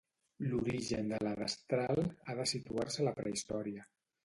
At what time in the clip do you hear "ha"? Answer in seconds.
2.07-2.39